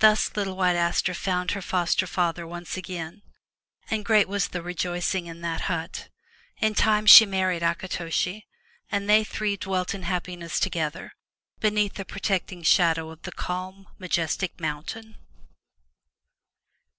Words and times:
Thus 0.00 0.36
little 0.36 0.58
White 0.58 0.76
Aster 0.76 1.14
found 1.14 1.52
her 1.52 1.62
foster 1.62 2.06
father 2.06 2.46
once 2.46 2.76
again, 2.76 3.22
and 3.90 4.04
great 4.04 4.28
was 4.28 4.48
the 4.48 4.60
rejoicing 4.60 5.24
in 5.24 5.40
that 5.40 5.62
hut. 5.72 6.10
In 6.58 6.74
time 6.74 7.06
she 7.06 7.24
married 7.24 7.62
Akitoshi, 7.62 8.46
and 8.90 9.08
they 9.08 9.24
three 9.24 9.56
dwelt 9.56 9.94
in 9.94 10.02
happiness 10.02 10.60
together, 10.60 11.14
beneath 11.60 11.94
the 11.94 12.04
protecting 12.04 12.62
shadow 12.62 13.08
of 13.10 13.22
the 13.22 13.32
calm, 13.32 13.88
majestic 13.98 14.60
mountain. 14.60 15.16